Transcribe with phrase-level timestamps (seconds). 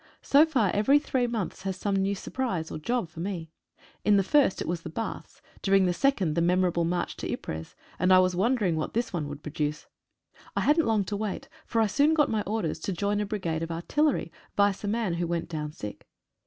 [0.23, 3.51] So far every three months has some new surprise or job for me.
[4.03, 7.75] In the first it was baths, during the second the memor able march to Ypres,
[7.99, 9.85] and I was wondering what this one would produce.
[10.55, 13.61] I hadn't long to wait, for I soon got my orders to join a brigade
[13.61, 16.07] of artillery, vice a man who went down sick.